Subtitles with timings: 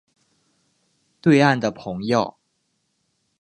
[1.21, 2.35] 对岸的朋友